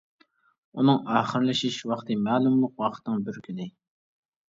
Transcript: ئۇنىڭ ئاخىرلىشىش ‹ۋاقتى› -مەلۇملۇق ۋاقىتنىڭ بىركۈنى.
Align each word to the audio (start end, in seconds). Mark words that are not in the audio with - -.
ئۇنىڭ 0.83 0.97
ئاخىرلىشىش 1.17 1.79
‹ۋاقتى› 1.91 2.19
-مەلۇملۇق 2.25 2.85
ۋاقىتنىڭ 2.85 3.25
بىركۈنى. 3.31 3.73